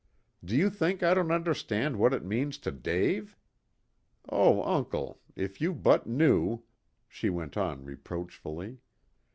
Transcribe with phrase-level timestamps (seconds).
[0.43, 3.37] Do you think I don't understand what it means to Dave?
[4.27, 6.63] Oh, uncle, if you but knew,"
[7.07, 8.79] she went on reproachfully.